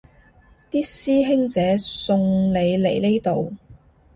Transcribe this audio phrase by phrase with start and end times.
[0.71, 3.53] 啲師兄姐送你嚟呢度